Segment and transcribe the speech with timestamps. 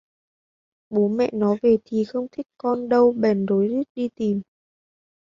[0.89, 4.41] Bố mẹ nó về thì không thích con đâu bèn rối rít đi tìm